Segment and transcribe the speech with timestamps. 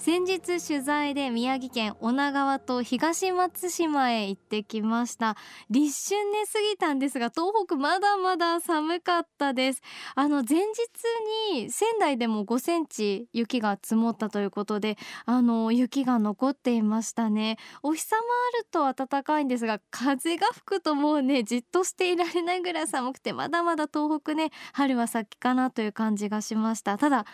[0.00, 5.36] 先日取材で宮城県女川と東松島へ行ってきました。
[5.68, 9.82] 立春ね過ぎたんですが東北まだまだ寒かったです。
[10.14, 14.96] あの前日に仙台でも5センチ雪が積もったということで
[15.26, 17.58] あの雪が残っていましたね。
[17.82, 18.22] お日様
[18.54, 26.96] あると暖かいんですが風が吹くともうねじっとしていられないぐらい寒くてまだまだ東北ね春は先かなという感じがしました。
[26.96, 27.26] ただ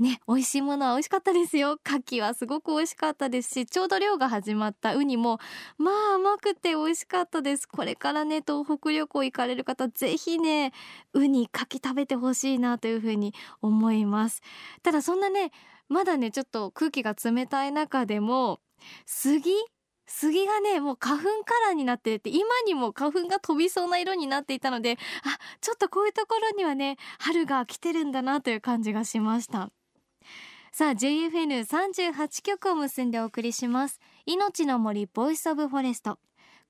[0.00, 1.78] ね美味しいものは美味しかったですよ。
[1.84, 5.38] 牡蠣はすごく美味しかったですしちょうど漁が始まったウニも
[5.76, 7.66] まあ甘くて美味しかったです。
[7.66, 10.72] これからね東北旅行行かれる方ぜひね
[11.12, 14.42] ウニ牡蠣食べてほしいなというふうに思います。
[14.82, 15.50] ただそんなね
[15.88, 18.60] まだねちょっと空気が冷たい中でも
[19.06, 19.52] 杉
[20.06, 24.96] 杉がねもう花粉カラーになっていて今にも花粉が飛びそうな色になっていたのであ
[25.60, 29.70] ちょっとこういうところにはね春が来てるんだなという感じがしました。
[30.72, 34.00] さあ JFN38 曲を結んでお送りします。
[34.26, 36.18] 命の森 Voice of Forest。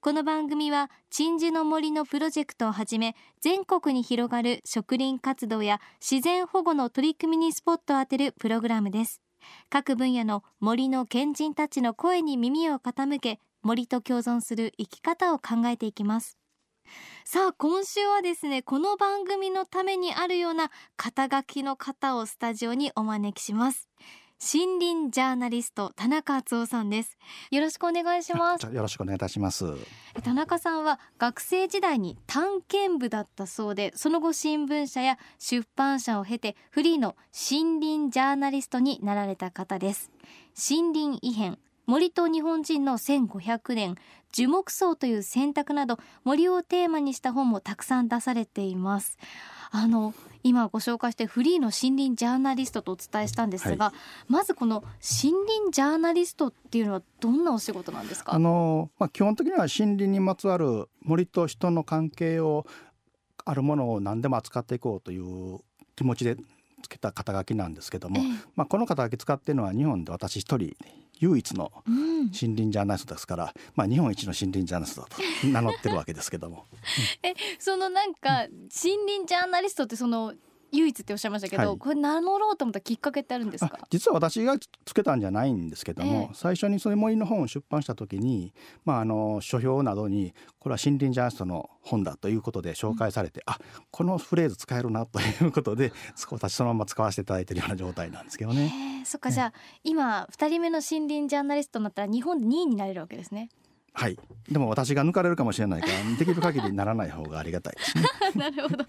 [0.01, 9.21] この番組は鎮守の森のプロジェクトをはじめ全国に広がる植林活動や自然保護の取り組みにスポットを当てるプログラムです。
[9.69, 16.38] 各分野の森の賢人たちの声に耳を傾け森と共存する生き方を考えていきます。
[17.25, 23.89] さあ今週はですねこの番組のためにあるような肩書きの方をスタジオにお招きします。
[24.41, 27.19] 森林ジャーナリスト田中敦夫さんです。
[27.51, 28.67] よろしくお願いします。
[28.67, 29.65] よろしくお願いいたします。
[30.23, 37.17] 田中さんは学生時代に探検部だったそうでその後新聞社や出版社を経てフリーの
[37.51, 40.13] 森林ジャーナリストになられた方です。
[40.57, 43.97] 森林異変森と日本人の1500年
[44.33, 49.19] 樹木葬という選択など森をテーマにした本もたくさん出されています。
[49.71, 58.35] あの今ご紹介してフリーの森林ジャーナリストとお伝えしたんですが、はい、まずこの森林ジャーナリストっていうのはどんなお仕事なんですか？
[58.35, 62.67] あの、まあ、基本的には森林にまつわる森と人の関係を
[63.45, 65.59] あるものを何でも扱っていこうという
[65.97, 66.37] 気持ちで
[66.83, 68.23] つけた肩書きなんですけども、え。
[68.57, 70.77] まあ、この肩書き使っているのは日本で私一人
[71.21, 76.67] 唯一の森林ジャーナリストですから、うん、まあ、日本一の森林ジャーナリストだと名乗ってるわけですけども。
[77.23, 80.35] えそのなんか森林ジャーナリストってその
[80.73, 83.79] 唯一っておっしゃいましたけど、はい、これ名乗ろうと思ったきっかけってあるんですか？
[83.91, 88.53] 実は私がつけたんじゃないんですけども、えー、最初にそれ森の本を出版した時に、
[88.85, 93.59] まあ、あの書評などにこれは森林ジャーナリストの本だということで紹介されて、うん、あ
[93.91, 95.93] このフレーズ使えるなということで
[96.31, 98.99] 私そのまま使わせていただいているような状態なんですけどね。
[99.01, 99.53] えー、そっか、じゃあ
[99.85, 103.49] 今2人目の森林ジャーナリストになったら日本で2位になれるわけですね。
[103.95, 104.17] はい。
[104.49, 108.05] でも私が抜かれるかもしれないからできる限りならない方がありがたいですね。
[108.37, 108.85] なるほど。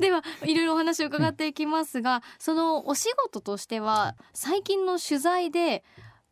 [0.00, 5.84] ではいろいろお話を伺っていきますが、うん、そのお仕事としては最近の取材で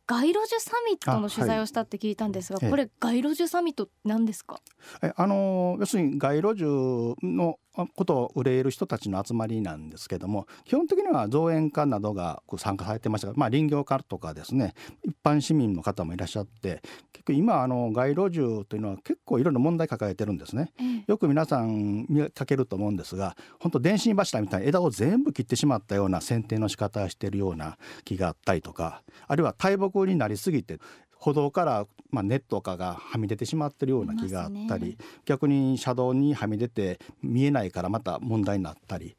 [0.09, 4.61] 街路樹サミットの取材をしたって聞いたんですが、はい、これ街路樹サミット何ですか？
[5.03, 6.65] えあの要するに街路樹
[7.27, 7.59] の
[7.95, 16.81] ことを憂える人たちの集まりなんですけども基本的には造園家などが参加されてましたが、まあ、林業家とかですね一般市民の方もいらっしゃって
[17.13, 30.79] 結局今あの街路樹というのは結構いろいろ問題抱えてるんですね、うん、よく皆さん見かけると思うんですが本当電信柱みたいな枝を全部切ってしまったような剪定の仕方をしているような木があったりとかあるいは大木になりすぎて
[31.19, 39.17] 歩道から、まあ、ネットとかがはみ出てしまってるような木があったり、ね、逆に車道にはみ出て見えないからまた問題になったり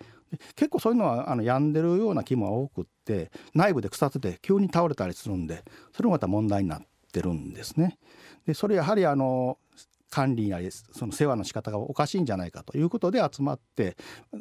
[0.56, 5.64] 結構そういうのはあの病んでるような木も多くって内部で腐ってて急に倒れたりするんで
[5.94, 6.82] それもまた問題になっ
[7.12, 7.98] てるんですね。
[8.46, 9.58] でそれやはりあの
[10.10, 10.60] 管理や
[10.94, 13.98] その世話の仕方がおかしいんじゃないかということで集まって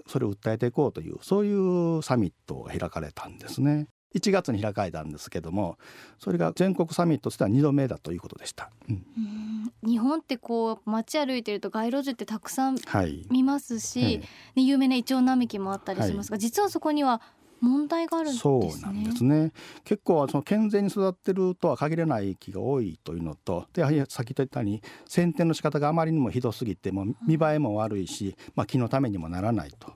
[0.07, 3.89] それを訴えていこうというそういうサミットが開かれたんですね。
[4.15, 5.79] 1月に開かれたんですけども
[6.19, 8.71] それが全国サミットとしては2度目だということでした。
[8.89, 12.79] うん、日本ってこう街歩いてると街路樹ってたくさん
[13.31, 14.25] 見ますし、はい、ね、
[14.57, 17.21] 有名なイチョウ並木もあったりしますが、はい、実はそこには
[17.61, 19.53] 問題があるんです、ね、そうなんですね
[19.85, 29.93] 結構その健全に育ってるとは限らない木が多いというのとでやはり先言ったように剪定の仕方があまりにもひどすぎても見栄えも悪いし、まあ、木のためにもならないと。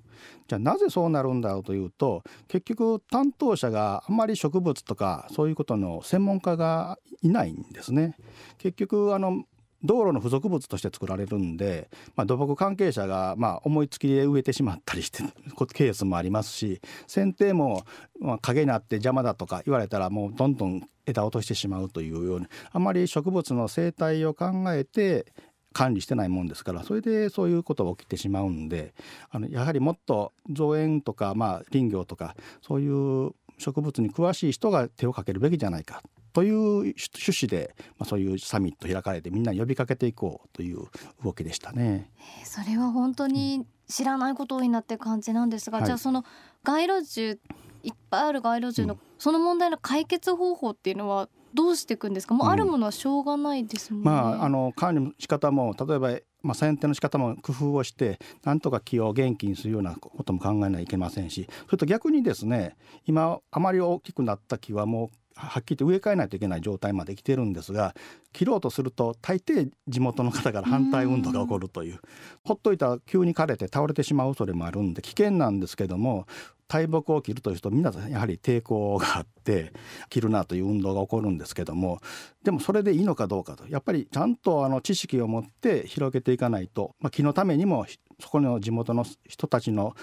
[0.48, 8.16] じゃあなぜそうなるんだろうというと結局担当者があんまり植物とかそういうことの専門家がいないんですね。
[8.58, 9.44] 結局あの
[9.82, 15.22] 道路の付属物として作られるんで、まあ、土木関係者がま思いつきで植えてしまったりして
[15.72, 17.84] ケースもありますし剪定も
[18.18, 25.26] まあ影になって邪魔だとか言われたらもうどんどん枝落としてしまうというようにあまり植物の生態を考えて
[25.72, 28.92] 管理してないもんですからそれでそういうことが起きてしまうんで
[29.30, 36.02] あのやはりもっと造園とか、まあ、林業とかそういう植物に詳しい人が手をかけるべきじゃないか。
[36.32, 40.86] という趣旨で、まあ、そういうサミット開かれてみんな呼びかけていこうという
[41.24, 42.10] 動きでしたね。
[42.44, 46.24] それは本当に知らないこと多いなって感じなんですが、うん、じゃあその
[46.62, 47.40] 街路樹
[47.82, 52.34] いっぱいある街路樹の、その問題の解決方法っていうのはどうしていくんですか？
[52.34, 67.94] もうあるものはしょうがないですもんね、うん、まああの管理の仕方も例えばまあ、剪定の仕方も工夫をしてなんとか木を元気にするようなことも考えないといけませんしそれと逆にですね今あまり大きくなった木はもうはっきり言って植え替えないといけない状態まで来てるんですが
[68.32, 72.00] 切ろうとすると大抵地元の方から反対運動が起こるという
[72.44, 76.26] ほっといたら急に枯れて倒れてしまう恐れもあるんで危険なんですけども
[76.70, 79.72] 大木を切るという人皆さんやはり抵抗があって
[80.08, 82.00] 切るなという運動が起こるんですけども
[82.44, 87.86] でもそれでいいのかどうかとやっぱりちゃんとあの知識を持って広げていかないと、まあ、木のためにも
[88.20, 89.96] そこの地元の人たちの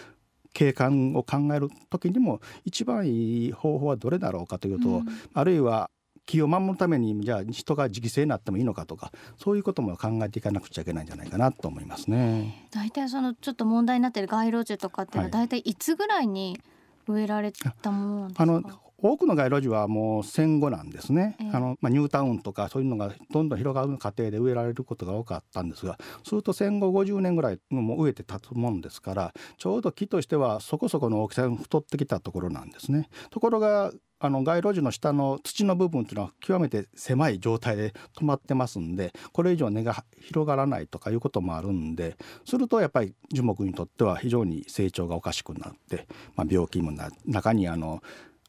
[0.57, 5.91] 景観を考える時にも一番いい方法はどれだろうかというと、うん、あるいは
[6.25, 12.67] 木を守るためにじゃあ人が犠牲になってもいいのかとかそういうことも考えていかなくちゃいけないんじゃないかなと思いますね。
[12.71, 15.21] 大体そのちょっと問題になっている街路樹とかってい。
[15.21, 16.59] うのは大体いつぐらいに
[17.07, 18.63] 植えられたものなんですか、あの
[18.99, 33.09] 多くの街路樹はもう戦後なんですね、えー、あのまあ、ニュータウンとかそういうのがどんどん広がる過程で植えられることが多かったんですがすると戦後50年ぐらいも植えて立つもんですからちょうど木としてはそこそこの大きさに太ってきたところなんですね。
[33.29, 48.01] ところがあの街路樹の下の土の部分というのは極めて狭い状態で止まってますんでこれ以上根が広がらないとかいうこともあるんでするとやっぱり樹木にとっては非常に成長がおかしくなって、まあ、病気もな中にあの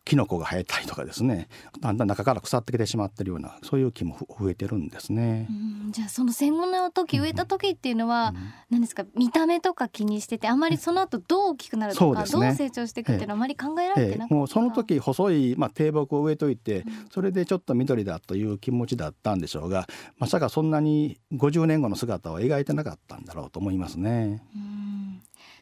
[0.09, 1.49] キノコが生えたりとかですね。
[1.81, 5.47] だんだん中から腐ってきてしまってるようなそういう木も増えてるんですね。
[5.91, 24.43] じゃあその戦後の時植えた時っていうのは、うん、何ですか見た目とか気にしててあまりその後どう大きくなるとか、ね、どう成長していくっていうのはあまり考えられてなかった、ええ、もうその時細い、まあ、低木を植えといて、それでちょっと緑だという気持ちだったんでしょうがまさかそんなに50年後の姿を描いてなかったんだろうと思いますね。
[24.57, 24.89] うん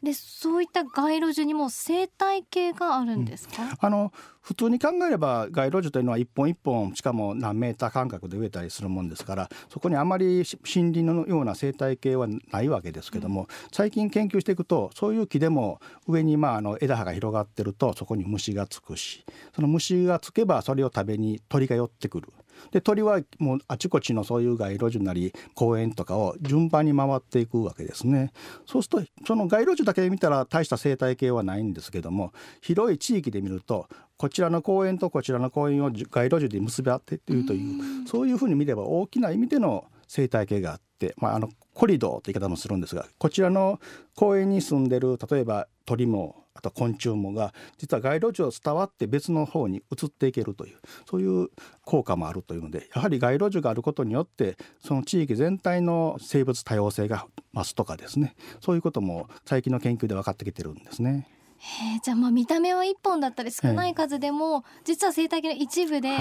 [0.03, 22.31] でそういった街路樹にも生態系があるんですか、うん、あの普通に考えれば街路樹というのは一本一本しかも何メーター間隔で植えたりするもんですからそこにあまり森林のような生態系はないわけですけども、うん、最近研究していくとそういう木でも上にまああの枝葉が広がってるとそこに虫がつくしその虫がつけばそれを食べに鳥が寄ってくる。
[22.71, 28.31] で鳥はもうあちこちのそういう街路樹なり公園とかを順番に回っていくわけですね。
[28.65, 33.87] そうするとその街路樹だけで見たら大した生態系はないんですけども広い地域で見ると
[34.17, 43.79] こちらの公園とこちらの公園を街路樹で結び合っているというそういうふうに見れば大きな意味での生態系があって、まあ、あのコリドーという言い方もするんですがこちらの
[44.15, 50.77] 公園に住んでる例えば鳥もあと昆虫もが実は街路樹を伝わって別の方に移っていけるという
[51.09, 51.49] そういう
[51.85, 61.27] 効果もあるというのでやはり街路樹があることによってその地域全体の生物多様性が増すとかですねそういうことも最近の研究で分かってきてるんですね。
[61.59, 66.15] へじゃあまあ見た目は1本だったり少ない数でも、実は生態系の一部で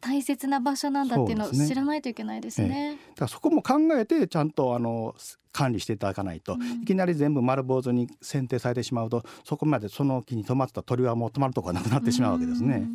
[0.00, 2.86] 大切な場所なんだっていうのを知らないといけないですね。
[2.88, 5.14] はい、だからそこも考えてちゃんとあの
[5.52, 12.86] 管理していただかないと、うん、いきなり全部丸坊主に選定されてしまうとそこまでその木に止まってた鳥はもう止まるとこがなくなってしまうわけですね。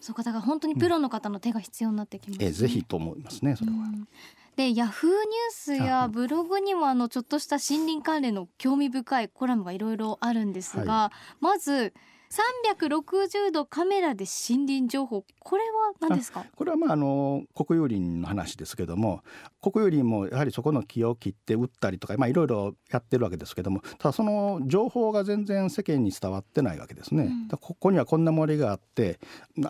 [0.00, 3.76] そうかだから本当にプロの方の手が必要になってきます、ね、えぜひと思いますねそれは。
[4.56, 11.94] でヤフーニュースやブログにもあのちょっとした森林関連の興味深いコラムがいろいろあるんですが、はい、まず
[12.32, 16.46] 360度カメラで森林情報これは何ですか？
[16.56, 19.22] これはまああの国有林の話ですけども
[19.60, 27.24] 国有林もやはりそこの木を切って売ったりとかまあいろいろやってるわけですけどもただその情報が全然世間に伝わってないわけですね。
[27.24, 29.20] うん、ここにはこんな森があって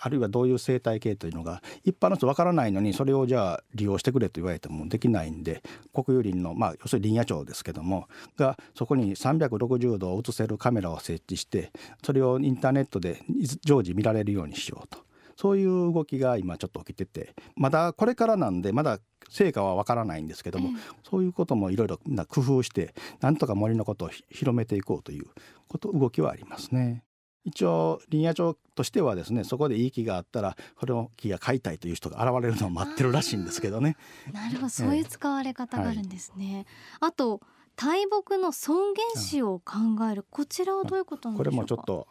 [0.01, 11.73] あるいはどういう生態系というのが一般の人わからないのにそれをじゃあ利用してくれと言われてもできないんで国有林のまあ要するに林野庁ですけどもがそこに360度を映せるカメラを設置して
[12.05, 13.23] それをインターネットで
[13.65, 14.99] 常時見られるようにしようと。
[15.37, 20.77] そういう動きが今ちょっと起きててまだこれからなんでまだ成果はわからないんですけども、えー、
[21.09, 25.27] そういうこともいろいろ工夫してなんとか森のことを広めていこうという
[25.69, 27.03] こと動きはありますね。
[27.45, 33.97] 一応林野庁としてはですねそこでいい木があったらこれを木が買いたいという人が現れるのを待ってるらしいんですけどね。
[34.33, 36.67] なるほどそういう使われ方があるんですね。
[37.01, 37.41] はい、あと
[37.75, 39.75] 大木の尊厳死を考
[40.11, 42.07] える、こちらはどういうことこれもちょっと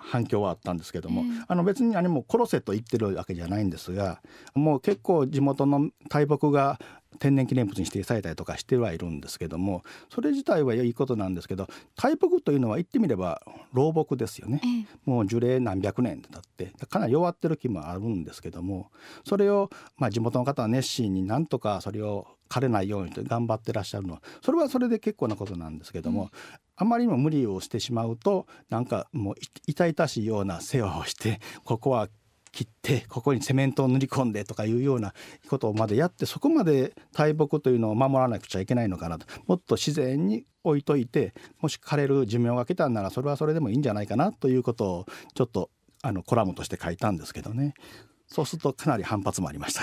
[0.00, 4.20] 反響はあったんですけども、えー、あの別に何も殺せと言ってるわけじゃないんですが
[4.54, 6.78] もう結構地元の大木が
[7.18, 18.90] 天然記念物に指定されたりとかしてはいるんですけどもそれ自体はいいことなんですけど大木というのは言ってみれば老木ですよね、えー、もう樹齢何百年だってかなり弱ってる木もあるんですけども
[19.26, 26.30] それをまあ地元の方は熱心になんとかそれを枯れないようにと頑張ってらっしゃるのはそれはそれで結構なことなんですけども、うん、
[26.76, 29.34] あまりにも無理をしてしまうとなんかもう
[29.66, 32.08] 痛々しいような世話をしてここは
[32.52, 35.14] 切ってここにセメントを塗り込んでとかいうような
[35.48, 39.26] ことまでやってそこまで大木というのを守らなくちゃいけないのかなと。
[39.46, 45.70] もっと自然に置いといてもし枯れる寿命が来たんならそれはそれでもいいんじゃないかなということをちょっと
[46.02, 47.74] あのコラムとして書いたんですけどね。
[48.26, 49.82] そうするとかなり反発もありました。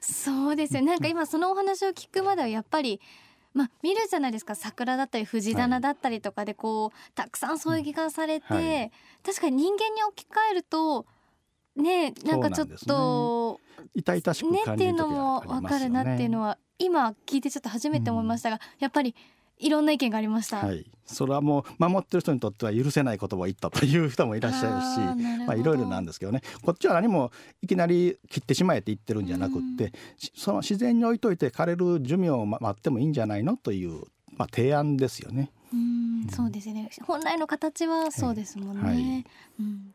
[0.00, 3.00] そうですよなんか今そのお話を聞くまではやっぱり
[3.54, 4.54] まあ、見るじゃないですか。
[4.54, 8.92] 桜だったり藤棚だったりとかでこう、はい、たくさん添え木がされて、はい、
[9.24, 11.06] 確かに人間に置き換えると
[11.78, 19.14] ねなんかちょっと、ね、痛々しくねっていうのも分かるなっていうのは今聞いてちょっと初めて思いましたが、うん、やっぱり
[19.58, 20.58] いろんな意見がありました。
[20.58, 26.42] はい、それはもう守ってる人にとっては許せない言葉を言ったという人もいらっしゃるし、まあいろいろなんですけどね。
[26.62, 29.92] こっちは何もいきなり切ってしまえって言ってるんじゃなくって、
[30.36, 34.04] その自然に置いといて枯れる寿命を待ってもいいんじゃないのという
[34.36, 35.50] まあ提案ですよね。
[35.72, 36.90] うん、そうですね。
[37.04, 38.82] 本来の形はそうですもんね。
[38.84, 39.24] はい、
[39.60, 39.94] うん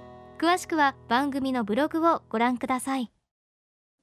[0.41, 3.11] 詳しくは番組のブログをご覧ください。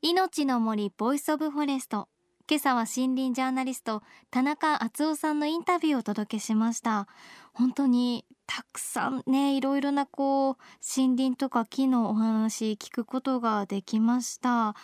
[0.02, 2.08] 命の森 Voice of Forest。
[2.48, 7.08] 今朝は森林ジャーナリスト田中淳夫さんのインタビューをお届けしました。
[7.54, 10.56] 本当にたくさんねいろいろなこう
[10.96, 14.76] 森林とか木のお話聞くことができました。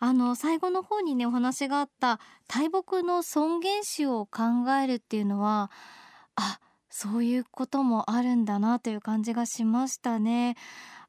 [0.00, 5.70] あの最後の方にねお話があった大木の尊厳死を考えるっていうのは
[6.34, 6.58] あ
[6.98, 10.56] そういうこともあるんだなという感じがしましたね。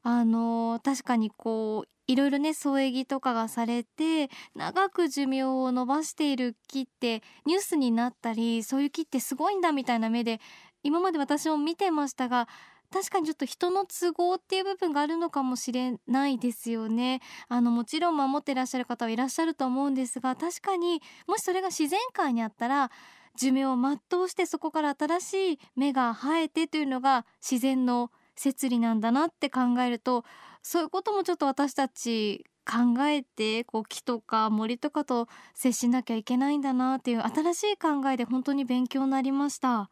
[0.02, 10.42] あの確かにこういろいろね添え木とかがされて長く寿命を延ばしている木ってニュースになったりそういう木ってすごいんだみたいな目で
[10.82, 12.48] 今まで私も見てましたが
[12.92, 17.20] 確かにちょっと人の都合っていう部分があるのかもしれないですよね。
[17.48, 22.90] あのもちろん守ってらっしゃる方はいらっしゃると思うんですが確かにもしそれが自然界にあったら
[23.38, 30.24] 寿命を全うしてそこから新しい芽が生えてというのが自然の摂理なんだなって考えると
[30.62, 39.88] そういうこともちょっと私たち考えてこう木とか森とかと接しなきゃいけないんだなっていう新しい考えで本当に勉強になりました。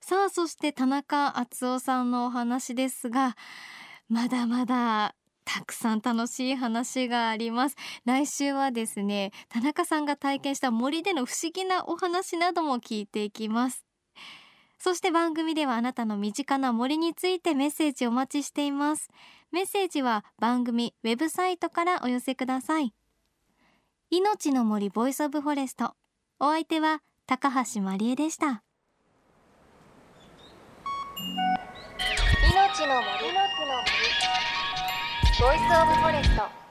[0.00, 3.36] さあそして田中敦夫さんのお話ですが
[4.08, 7.76] まだまだたくさん楽しい話があります。
[8.04, 13.86] 来週はですね田中さんが体験した森での不思議なお話なども聞いていきます。
[14.78, 19.08] そして番組ではあなたの身近な森についてメッセージお待ちしています。
[19.52, 22.92] メッセージは番組ウェブサイトからお寄せください。
[24.10, 25.94] 命の森 Voice of Forest。
[26.40, 28.62] お相手は高橋万里恵でした。
[32.52, 34.05] 命の森。
[35.38, 36.65] ボイスオブフォレスト。